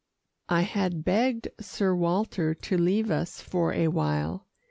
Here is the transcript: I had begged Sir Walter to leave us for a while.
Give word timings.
I 0.49 0.61
had 0.61 1.05
begged 1.05 1.49
Sir 1.59 1.93
Walter 1.93 2.55
to 2.55 2.75
leave 2.79 3.11
us 3.11 3.39
for 3.39 3.71
a 3.73 3.87
while. 3.89 4.47